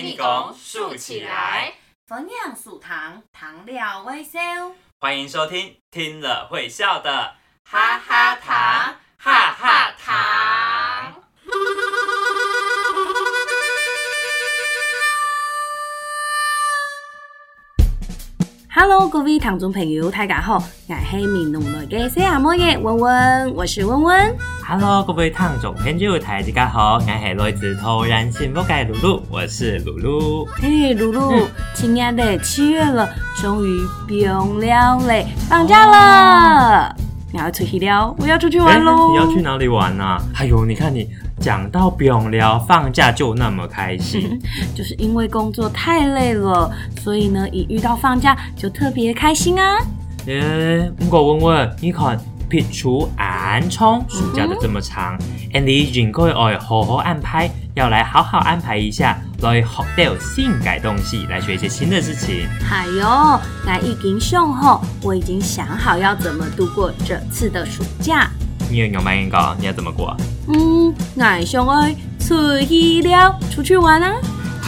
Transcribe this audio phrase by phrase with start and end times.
[0.00, 1.72] 立功竖起来，
[2.06, 4.38] 蜂酿树糖，糖料微笑。
[5.00, 7.32] 欢迎收听听了会笑的
[7.66, 11.22] 哈哈糖哈哈糖。
[18.74, 20.56] Hello，各位糖中朋友，大家好，
[20.88, 24.55] 我是闽南来的小阿嬷耶，文文，我是文文。
[24.68, 30.44] Hello，各位听众朋友，大家好，我是来自桃然幸福的露露，我是露露。
[30.60, 33.08] 嘿，露露，亲爱的，七月了，
[33.40, 36.92] 终于不用了嘞，放假了，
[37.32, 38.12] 你要出去聊？
[38.18, 39.10] 我要出去玩喽！
[39.12, 40.18] 你要去哪里玩呢？
[40.34, 41.06] 哎呦，你看你
[41.38, 44.36] 讲到不用聊，放假就那么开心？
[44.74, 46.68] 就是因为工作太累了，
[47.02, 49.76] 所以呢，一遇到放假就特别开心啊！
[50.26, 52.18] 哎，不过问问你看。
[52.48, 55.18] 撇除暗冲，暑假的这么长
[55.52, 62.46] ，andy 已经可以好好安排，要来好好安排一下，来学到性改动戏，来学一些新的事情。
[62.70, 68.28] 哎呦，我已经想好，我已经想好要怎么度过这次的暑假。
[68.70, 69.12] 你有牛咩？
[69.22, 70.16] 你讲你要怎么过？
[70.48, 71.88] 嗯，我想要
[72.20, 74.12] 出去了，出去玩啊！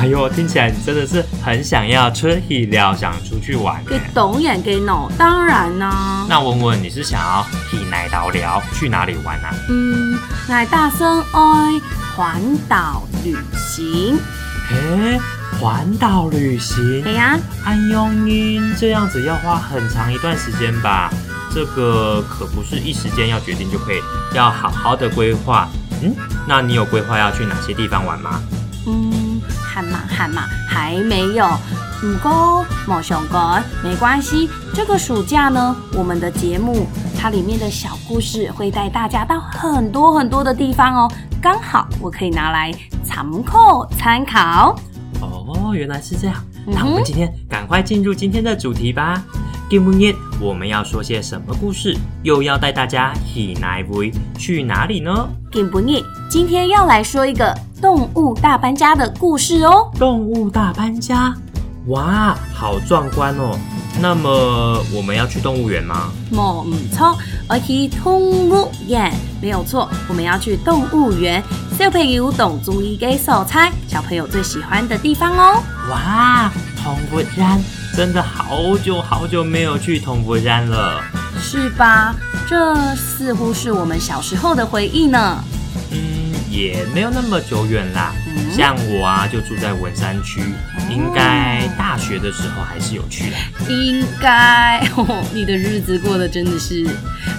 [0.00, 3.84] 哎呦，听起来你真的是很想要春游、料，想出去玩。
[3.84, 4.86] 给懂眼给以
[5.18, 6.24] 当然呢。
[6.28, 9.52] 那文文，你是想要体奶岛疗，去哪里玩啊？
[9.68, 10.16] 嗯，
[10.48, 11.80] 奶大声哀
[12.14, 14.16] 环岛旅行。
[14.70, 15.18] 哎，
[15.58, 17.02] 环岛旅行。
[17.04, 21.10] 哎呀，哎呦晕，这样子要花很长一段时间吧？
[21.52, 23.96] 这个可不是一时间要决定就可以，
[24.32, 25.68] 要好好的规划。
[26.04, 26.14] 嗯，
[26.46, 28.40] 那你有规划要去哪些地方玩吗？
[29.86, 31.46] 嘛嘛，还没有。
[32.04, 34.48] 唔过冇想干，没关系。
[34.72, 36.86] 这个暑假呢，我们的节目
[37.18, 41.12] 它里面的小故事会带大家到很多很多的地方哦。
[41.40, 42.72] 刚好我可以拿来
[43.04, 44.78] 参考参考。
[45.20, 46.36] 哦，原来是这样。
[46.66, 49.24] 那我们今天赶快进入今天的主题吧。
[49.68, 51.94] 听不腻，我们要说些什么故事？
[52.22, 54.10] 又要带大家去哪里？
[54.38, 55.28] 去哪里呢？
[55.52, 59.90] 听不腻，今天要来说一个动物大搬家的故事哦。
[59.98, 61.34] 动物大搬家，
[61.88, 63.58] 哇，好壮观哦。
[64.00, 66.10] 那么我们要去动物园吗？
[66.30, 67.14] 没错，
[67.50, 69.12] 要去动物园，
[69.42, 71.42] 没有错，我们要去动物园。
[71.78, 75.62] 小朋友，懂足你的小手，猜小朋友最喜欢的地方哦。
[75.90, 76.50] 哇，
[76.82, 77.77] 动物园。
[77.98, 81.02] 真的好久好久没有去铜佛山了，
[81.40, 82.14] 是吧？
[82.48, 85.42] 这似乎是我们小时候的回忆呢。
[85.90, 85.96] 嗯，
[86.48, 88.12] 也没有那么久远啦。
[88.52, 90.40] 像我啊，就住在文山区，
[90.88, 93.36] 应该大学的时候还是有去的。
[93.68, 94.80] 应该，
[95.34, 96.86] 你的日子过得真的是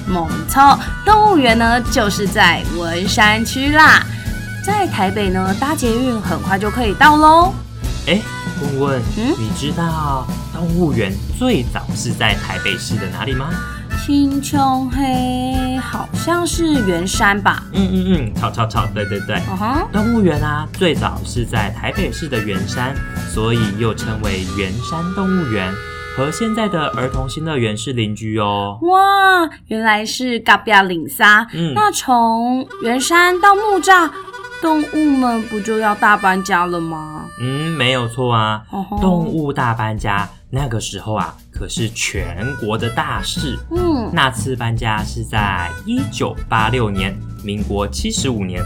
[0.05, 0.77] 猛操。
[1.05, 4.03] 动物园呢，就是在文山区啦，
[4.61, 7.53] 在台北呢，搭捷运很快就可以到喽。
[8.07, 8.19] 哎，
[8.61, 10.27] 问问，嗯，你知道？
[10.59, 13.49] 动物园最早是在台北市的哪里吗？
[14.03, 14.57] 青丘
[14.91, 17.63] 黑好像是圆山吧？
[17.73, 19.41] 嗯嗯嗯，吵吵超，对对对。
[19.93, 22.93] 动物园啊，最早是在台北市的圆山，
[23.33, 25.71] 所以又称为圆山动物园，
[26.17, 28.77] 和现在的儿童新乐园是邻居哦。
[28.81, 31.47] 哇，原来是比标岭沙。
[31.53, 34.09] 嗯，那从圆山到木栅，
[34.61, 37.21] 动物们不就要大搬家了吗？
[37.39, 38.63] 嗯，没有错啊，
[38.99, 40.27] 动物大搬家。
[40.51, 43.55] 那个时候啊，可是全国的大事。
[43.71, 48.61] 嗯，那次搬家是在一九八六年，民国七十五年。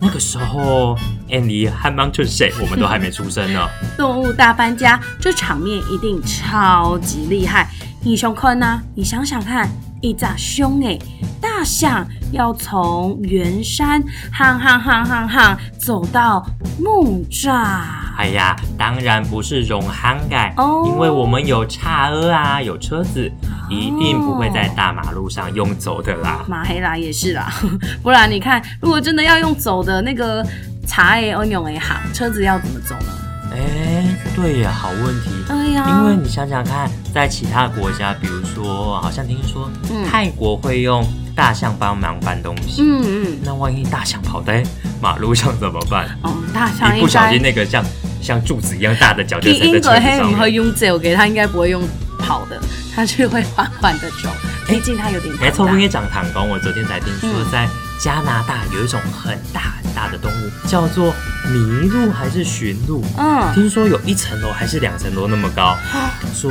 [0.00, 0.96] 那个时候
[1.28, 3.66] ，a n d y 和 Mountain s 我们都还没出生呢。
[3.98, 7.68] 动物大搬家，这场面一定超级厉害！
[8.04, 9.66] 一熊坤啊，你想想看，
[10.02, 10.96] 一咋凶哎，
[11.40, 14.00] 大象要从圆山，
[14.32, 16.46] 吭吭吭吭吭，走到
[16.78, 18.03] 木栅。
[18.16, 20.54] 哎呀，当然不是永航改，
[20.86, 23.30] 因为我们有差额啊，有车子，
[23.68, 26.44] 一定不会在大马路上用走的啦。
[26.48, 27.52] 马黑拉也是啦，
[28.02, 30.46] 不然你看，如果真的要用走的那个
[30.86, 33.08] 差用永行，车子要怎么走呢？
[33.52, 35.30] 哎，对呀，好问题。
[35.48, 39.68] 哎呀，因为你想想看，在其他国家，比如说，好像听说
[40.08, 42.82] 泰国会用大象帮忙搬东西。
[42.82, 43.38] 嗯嗯。
[43.44, 44.62] 那万一大象跑在
[45.00, 46.08] 马路上怎么办？
[46.22, 47.84] 哦，大象一不小心那个像。
[48.24, 51.86] 像柱子一样大的脚，英英国他们会用走，给他应该不会用
[52.18, 52.58] 跑的，
[52.96, 54.30] 他是会缓缓的走，
[54.66, 55.32] 毕竟他有点。
[55.52, 57.68] 从没长弹簧，我昨天才听说，在
[58.02, 61.12] 加拿大有一种很大很大的动物，叫做
[61.48, 63.04] 麋鹿还是驯鹿？
[63.18, 65.76] 嗯，听说有一层楼还是两层楼那么高。
[66.34, 66.50] 说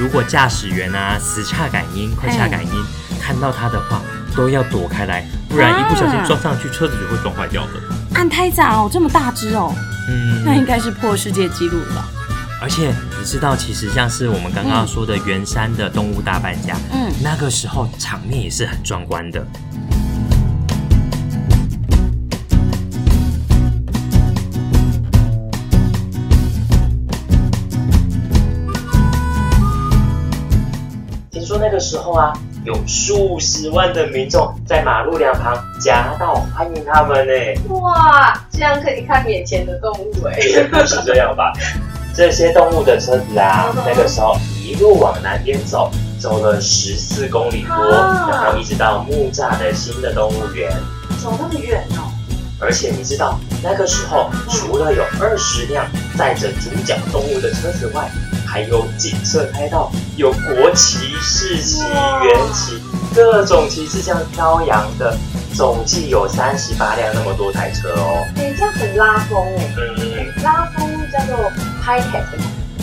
[0.00, 4.00] 如果驾驶员啊死差感应，快差感应，看到它的话
[4.34, 7.98] 都要躲开来，不然一不小心撞上去，车子就会撞坏掉了。
[8.14, 9.72] 按胎长，这么大只哦，
[10.08, 12.04] 嗯，那应该是破世界纪录了。
[12.60, 19.44] 而且你知道，其实像是我们刚刚说的圆山的动物大搬家，嗯，那个时候场面也是很壮观的。
[31.82, 32.32] 时候啊，
[32.64, 37.32] 有数十万的民众在马路两旁夹道欢迎他们呢。
[37.74, 40.34] 哇，这样可以看眼前的动物哎，
[40.70, 41.52] 不是这样吧？
[42.14, 45.90] 这些动物的车子啊，那个时候一路往南边走，
[46.20, 50.70] 走了十四公里多，然后一直到木栅的新的动物园。
[51.22, 52.04] 走那么远哦？
[52.60, 55.84] 而且你知道，那个时候除了有二十辆
[56.18, 58.08] 载着主角动物的车子外，
[58.46, 59.90] 还有警车开道。
[60.16, 62.78] 有国旗、市旗、元旗，
[63.14, 65.16] 各种旗帜这样飘扬的，
[65.54, 69.66] 总计有三十八辆那么多台车哦，这样很拉风哎，
[69.96, 71.50] 嗯，拉风叫做
[71.82, 72.22] 排台，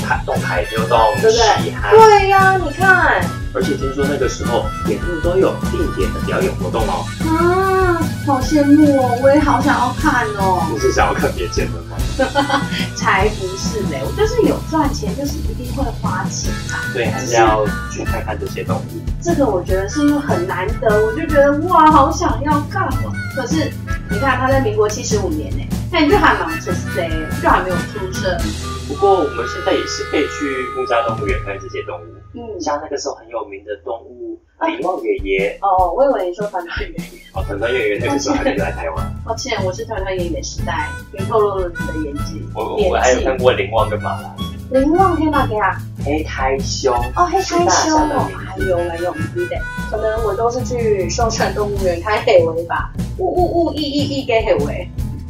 [0.04, 1.72] 排总台流动，对不对？
[1.92, 3.24] 对呀，你看，
[3.54, 12.66] 而且听说那个时候沿途都有定点的表演活动哦，啊，好羡慕哦，我也好想要看哦，你是想要看别见的吗？
[12.98, 13.30] 才。
[13.62, 16.88] 是嘞，我就是有赚钱，就是一定会花钱啊。
[16.94, 19.02] 对，还是要去看看这些东西。
[19.22, 23.12] 这个我觉得是很难得，我就觉得哇，好想要干嘛。
[23.36, 23.70] 可是
[24.10, 27.12] 你看，他在民国七十五年呢，那你就还蛮小嘞，
[27.44, 28.79] 就还没有出生。
[28.90, 34.36] 不过我们现在也是可以去国家动物园看这些动物，嗯，像那个时候很有名的动物
[34.68, 35.56] 灵旺爷爷。
[35.62, 36.96] 哦，我以为你说团团爷爷。
[37.36, 39.14] 哦，团团爷爷那个时候还孩来台湾。
[39.24, 42.44] 抱歉，我是团团爷爷时代，你透露了你的年纪。
[42.56, 44.36] 我我还有看过林旺跟马兰。
[44.72, 45.78] 林旺黑马给啊？
[46.04, 48.00] 黑胎胸哦，黑台熊。
[48.00, 49.12] 还有没有？
[49.12, 49.56] 不得，
[49.92, 52.92] 可能我都是去秀山动物园看黑尾吧。
[53.20, 54.88] 呜呜呜，一一一给黑尾。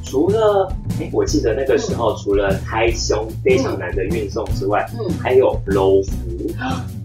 [0.10, 0.68] 除了
[1.00, 6.52] 哎，我记得那个时候，除了胎胸非常难的运送之外，嗯，还有柔虎，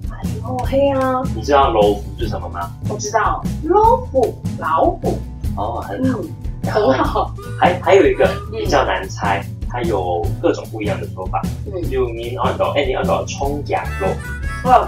[0.09, 1.21] 还有黑啊。
[1.37, 2.71] 你知道柔虎是什么吗？
[2.89, 5.19] 我知道老虎，老虎。
[5.56, 6.19] 哦，很好，
[6.67, 7.33] 很好。
[7.61, 11.41] 还还有一个比较难猜，它有各种不一样的说法。
[11.67, 14.09] 嗯，有你耳朵，哎，你耳朵，冲羊肉，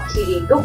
[0.09, 0.57] 麒麟鹿，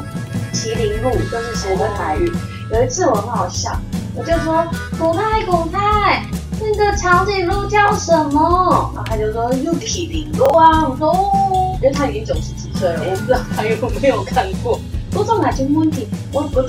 [0.54, 2.32] 麒麟鹿，都是写的台语？
[2.72, 3.78] 有一次我很好笑，
[4.16, 4.64] 我就说
[4.98, 6.22] 古太古太。
[6.62, 8.92] 那个长颈鹿叫什么？
[8.94, 14.80] 然后他就说：，麒麟鹿哇，我说哦，因为他已经九十几岁了，我不知道他有没有看过。
[15.10, 16.68] 多道哪些问题，我我就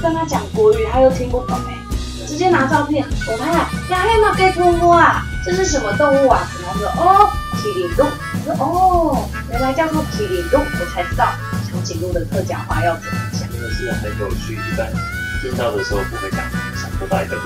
[0.00, 1.74] 跟他讲国语，他又听不懂哎，
[2.26, 3.04] 直接拿照片。
[3.28, 6.46] 我他，呀还拿给我我啊，这是什么动物啊？
[6.62, 8.06] 然他说：，哦，麒麟鹿。
[8.46, 11.26] 我说：，哦，原来叫做麒麟鹿，我才知道
[11.70, 13.40] 长颈鹿的客家话要怎么讲。
[13.50, 14.86] 真的是很有趣，一般
[15.42, 16.38] 听到的时候不会讲，
[16.80, 17.36] 想不到一个。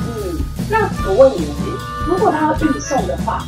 [0.00, 0.47] 嗯。
[0.70, 1.48] 那我问你，
[2.06, 3.42] 如果他要运送的话，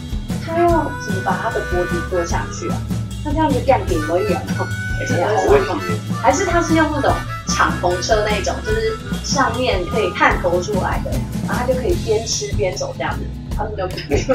[0.46, 0.68] 他要
[1.06, 2.76] 怎么把他的脖子割下去啊？
[3.24, 4.66] 那这样子干顶会很痛，
[4.98, 6.10] 还是这样子？
[6.22, 7.12] 还是他是用那种
[7.48, 11.10] 敞篷车那种，就是上面可以探头出来的，
[11.46, 13.39] 然后他就可以边吃边走这样子。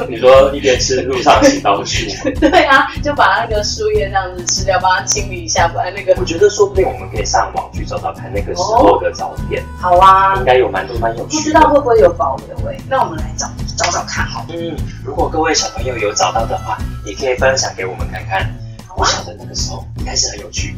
[0.08, 2.06] 你说一边吃路上行道树？
[2.40, 5.68] 对啊，就把那个树叶这样子吃掉，帮他清理一下。
[5.68, 9.64] 不然那个，我觉得说不定我们可以上网去找找看那个时候的照片。
[9.80, 11.38] 好啊，应该有蛮多蛮有趣。
[11.38, 12.78] 不知道会不会有保留诶？
[12.88, 14.46] 那我们来找找找看，好。
[14.50, 18.50] 嗯，如果各位小朋友有找到的话，也可以分享给我们看看。
[18.88, 19.08] 好啊。
[19.08, 20.76] 小的那个时候应该是很有趣。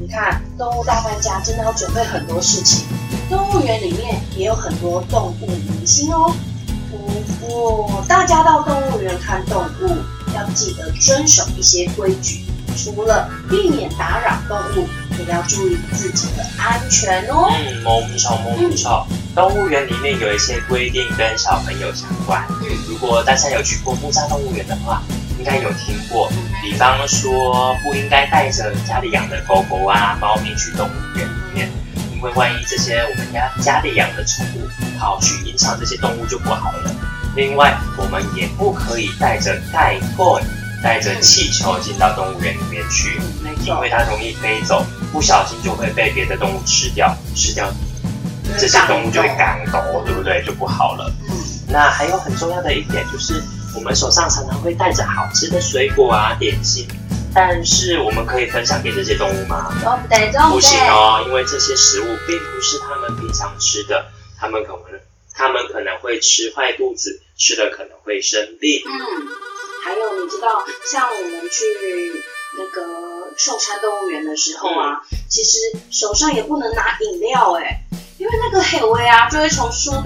[0.00, 2.86] 你看，动物大搬家真的要准备很多事情。
[3.28, 6.32] 动物园里面也有很多动物明星哦。
[6.90, 6.96] 不
[7.46, 9.88] 过，大家到动物园看动物，
[10.34, 12.44] 要记得遵守一些规矩。
[12.76, 17.48] 除了避免打扰动物，也要注意自己的安全哦。
[17.50, 18.38] 嗯，没错，
[18.70, 19.04] 没错。
[19.34, 22.40] 动物园里面有一些规定跟小朋友相关。
[22.62, 25.02] 嗯，如果大家有去过木栅动物园的话，
[25.38, 26.30] 应该有听过。
[26.62, 31.68] 比方说，不应该带着家里养的狗狗啊、猫咪去动物园里面，
[32.14, 34.87] 因为万一这些我们家家里养的宠物。
[34.98, 36.90] 跑去影响这些动物就不好了。
[37.36, 40.42] 另外，我们也不可以带着带棍、
[40.82, 43.20] 带着气球进到动物园里面去，
[43.64, 47.68] 因为它容易飞走，不小心就会被别的动物吃掉，吃掉
[48.58, 50.42] 这些动物就会赶狗，对不对？
[50.44, 51.10] 就不好了。
[51.68, 53.42] 那还有很重要的一点就是，
[53.74, 56.88] 我们手上常常会带着好吃的水果啊、点心，
[57.32, 59.70] 但是我们可以分享给这些动物吗？
[60.50, 64.04] 不行哦，因为这些食物并不是它们平常吃的。
[64.40, 65.00] 他们可能，
[65.34, 68.80] 他们可能会吃坏肚子，吃了可能会生病。
[68.86, 68.94] 嗯，
[69.84, 72.22] 还有你知道，像我们去
[72.56, 75.58] 那个寿山动物园的时候啊，其实
[75.90, 77.80] 手上也不能拿饮料哎，
[78.18, 80.04] 因为那个黑威啊，就会从树上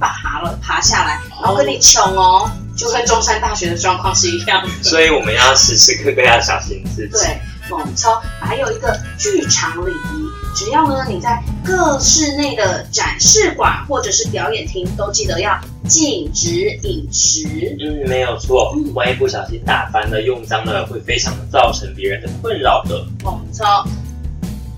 [0.00, 4.68] 爬了爬下来，然后跟你抢哦，就跟中山大学的状况是一样。
[4.82, 7.12] 所以我们要时时刻刻要小心自己。
[7.12, 7.49] 对。
[7.78, 15.58] 没操，还有一个剧场礼仪，只要呢你在各室内的展示馆或者是表演厅，都记得要
[15.88, 17.76] 禁止饮食。
[17.80, 23.04] 嗯，没有错，万一不小心打翻了、用脏了，会非常造成别人的困扰的。
[23.24, 23.86] 没操，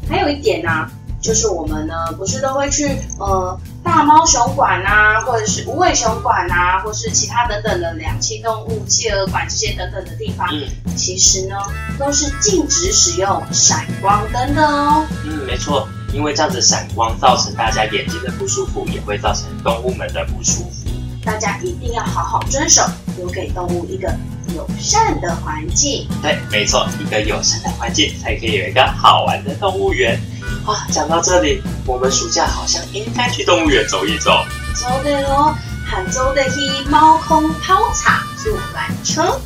[0.08, 0.70] 还有一点呢，
[1.20, 3.58] 就是我们呢不是都会去呃。
[3.84, 10.48] 大猫熊馆啊，或者是无尾熊馆啊，或是其他等等的两栖动物、企鹅馆这些等等的地方，
[10.96, 11.56] 其实呢，
[11.98, 15.04] 都是禁止使用闪光灯的哦。
[15.24, 20.88] 嗯，没错，因为这样子闪光造成大家眼睛的不舒服，也会造成动物们的不舒服。
[21.24, 22.82] 大家一定要好好遵守，
[23.16, 24.08] 留给动物一个
[24.54, 26.06] 友善的环境。
[26.22, 30.20] 对，没错，一个友善的环境才可以有一个好玩的动物园。
[30.66, 34.44] 哇，讲到这里，我们暑假好像应该去动物园走一走。
[34.74, 35.52] 走的哦，
[35.88, 39.40] 杭州的去猫空泡茶坐缆车。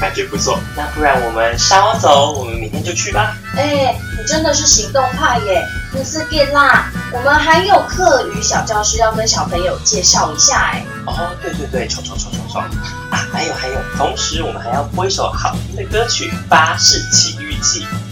[0.00, 0.56] 感觉不错。
[0.76, 3.36] 那不然我们稍走，我们明天就去吧。
[3.56, 6.88] 哎，你真的是行动派耶，不是变啦。
[7.12, 10.82] 我们还有课余小教室要跟小朋友介绍一下哎。
[11.06, 12.62] 哦，对对对，冲冲冲冲冲。
[12.62, 17.34] 啊，还有还有，同时我们还要播一首好听的歌曲《巴士奇》。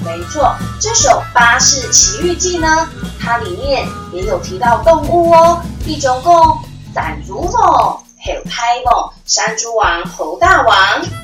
[0.04, 2.88] 没错，这首《巴士奇遇记》呢，
[3.20, 6.34] 它里面也有提到动物哦，一种共
[6.92, 7.62] 伞竹风、
[8.18, 10.76] 还有台风、山猪王、猴大王。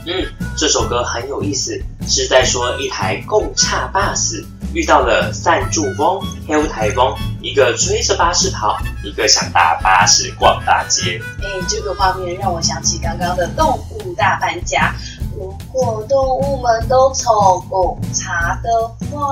[0.07, 0.25] 嗯，
[0.57, 1.77] 这首歌很有意思，
[2.07, 11.21] 是在说一台公差巴士遇到了伞竹风、黑乌台风，一个吹着巴士跑，一个想搭巴士逛大街。
[11.43, 14.95] 哎，这个画面让我想起刚刚的动物大搬家。
[15.43, 19.27] 如果动物们都坐贡茶的话，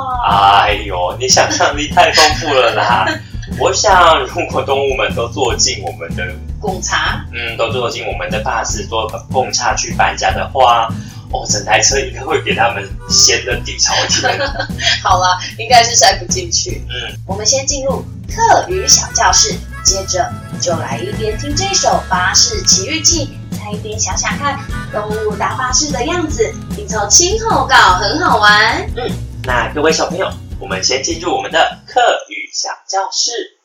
[0.59, 3.07] 哎呦，你想象力太丰富了啦！
[3.61, 6.25] 我想，如果动物们都坐进我们的
[6.61, 10.89] 贡茶，嗯，都坐进我们的巴士坐贡茶去搬家的话，
[11.31, 14.37] 哦，整台车应该会给他们掀的底朝天。
[15.05, 16.85] 好了，应该是塞不进去。
[16.89, 20.29] 嗯，我们先进入课余小教室，接着
[20.61, 23.27] 就来一边听这首《巴士奇遇记》。
[23.73, 24.59] 一边想想看，
[24.93, 28.79] 动物大巴士的样子，拼凑亲后告，很好玩。
[28.97, 29.09] 嗯，
[29.45, 30.29] 那各位小朋友，
[30.61, 33.57] 我们先进入我们的课语小教室。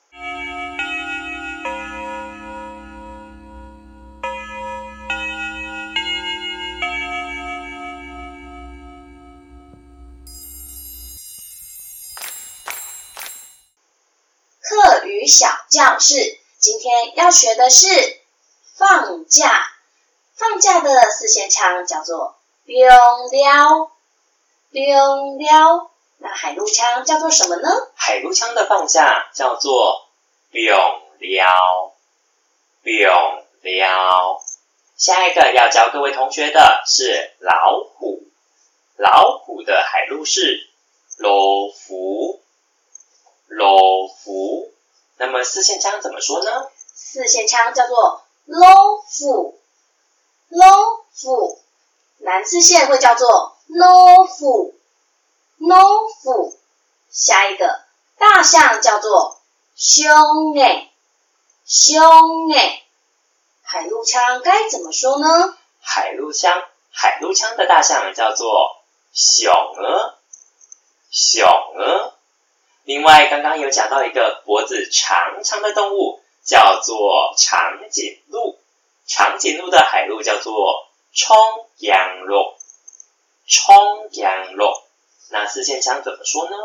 [14.62, 16.14] 课语小教室
[16.60, 17.88] 今天要学的是
[18.78, 19.75] 放假。
[20.38, 22.90] 放假的四线腔叫做“了
[23.32, 23.92] 了
[24.70, 25.90] 了了”，
[26.20, 27.70] 那海陆腔叫做什么呢？
[27.96, 30.10] 海陆腔的放假叫做
[30.52, 30.76] “了
[31.20, 31.90] 了
[32.82, 34.40] 了了”。
[34.98, 38.24] 下一个要教各位同学的是老虎，
[38.98, 40.70] 老虎的海陆是
[41.18, 41.32] “老
[41.72, 42.42] 虎
[43.48, 44.74] 老虎”，
[45.16, 46.68] 那么四线腔怎么说呢？
[46.94, 49.56] 四线腔叫做“老虎”。
[50.50, 50.68] 老
[51.12, 51.60] 虎，
[52.20, 54.76] 南狮线会叫做老虎，
[55.58, 55.80] 老
[56.20, 56.58] 虎。
[57.10, 57.82] 下一个
[58.18, 59.42] 大象叫做
[59.76, 60.92] 熊哎，
[61.66, 62.02] 熊
[62.54, 62.84] 哎。
[63.64, 65.58] 海陆枪该怎么说呢？
[65.82, 68.78] 海陆枪，海陆枪的大象叫做
[69.14, 70.18] 小鹅，
[71.10, 72.14] 小鹅。
[72.84, 77.58] 另外，刚刚有讲到一个脖子长长的动物，叫做长
[77.90, 78.60] 颈鹿。
[79.06, 81.38] 长颈鹿的海陆叫做冲
[81.78, 82.54] 羊鹿，
[83.48, 84.68] 冲羊鹿。
[85.30, 86.56] 那四线腔怎么说呢？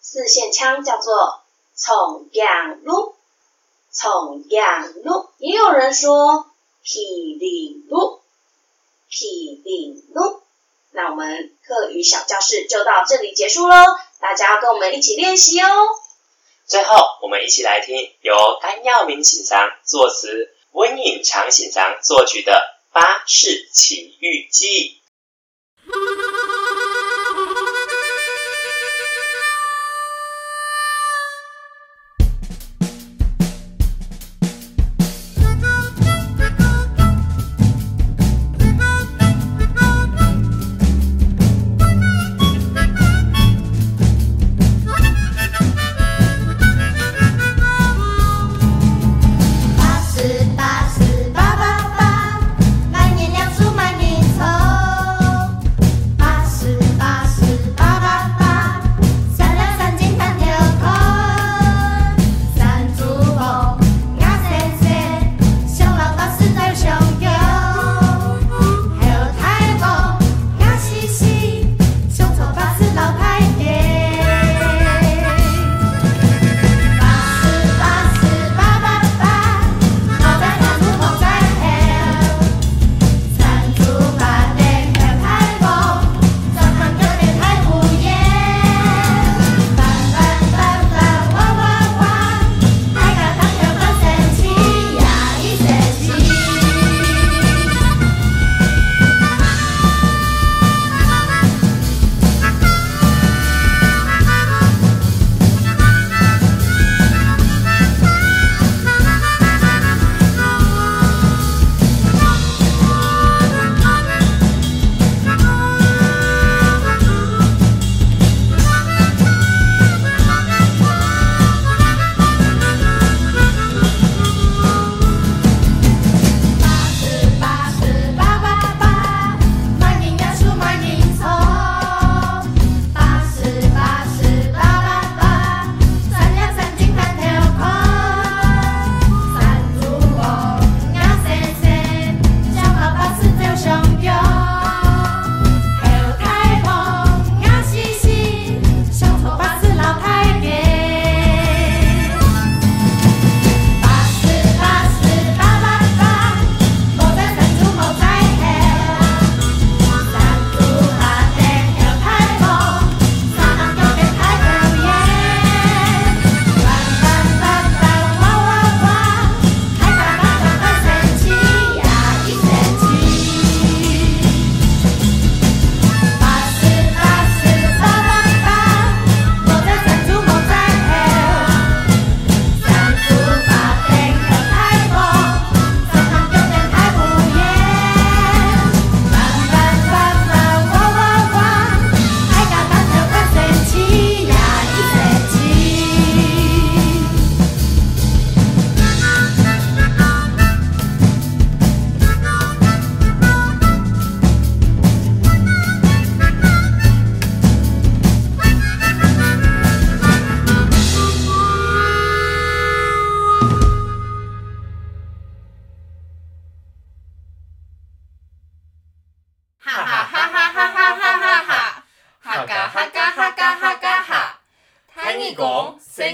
[0.00, 1.40] 四线腔叫做
[1.76, 3.14] 冲羊鹿，
[3.92, 5.30] 冲羊鹿。
[5.38, 6.50] 也有人说
[6.84, 8.20] 霹雳鹿，
[9.10, 10.42] 霹雳鹿。
[10.92, 13.76] 那我们课语小教室就到这里结束喽，
[14.20, 15.66] 大家跟我们一起练习哦。
[16.66, 20.50] 最后，我们一起来听由甘耀明先生作词。
[20.72, 22.52] 温影常显生作曲的
[22.94, 25.00] 《巴士奇遇记》。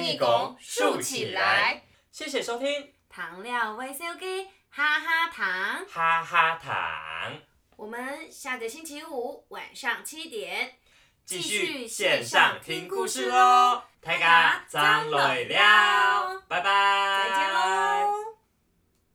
[0.04, 2.92] 一拱竖起来，谢谢收听。
[3.08, 7.32] 糖料 VCOK 哈哈糖，哈哈糖。
[7.76, 10.74] 我们下个星期五晚上七点
[11.24, 13.82] 继续线上听故事喽。
[14.02, 18.25] 大家磊了拜拜，再见喽。